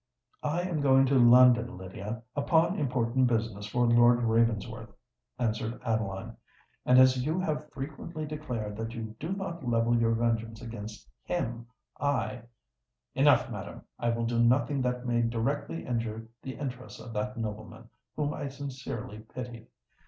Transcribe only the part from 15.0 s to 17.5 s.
may directly injure the interests of that